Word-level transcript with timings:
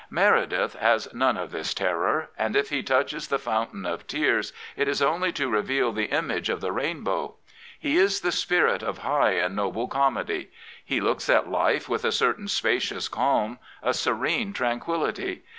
Meredith 0.09 0.73
has 0.77 1.13
none 1.13 1.37
of 1.37 1.51
this 1.51 1.75
terror, 1.75 2.31
and 2.35 2.55
if 2.55 2.69
he 2.69 2.81
touches 2.81 3.27
the 3.27 3.37
fountain 3.37 3.85
of 3.85 4.07
tears 4.07 4.51
it 4.75 4.87
is 4.87 4.99
only 4.99 5.31
to 5.33 5.47
reveal 5.47 5.91
the 5.91 6.05
image 6.09 6.49
of 6.49 6.59
the 6.59 6.71
rainbow. 6.71 7.35
He 7.77 7.97
is 7.97 8.21
the 8.21 8.31
spirit 8.31 8.81
of 8.81 8.97
high 9.05 9.33
and 9.33 9.55
noble 9.55 9.87
comedy. 9.87 10.49
He 10.83 10.99
looks 10.99 11.29
at 11.29 11.51
life 11.51 11.87
with 11.87 12.03
a 12.03 12.11
certain 12.11 12.47
spacious 12.47 13.07
calm, 13.07 13.59
a 13.83 13.93
serene 13.93 14.53
tranquillity. 14.53 15.43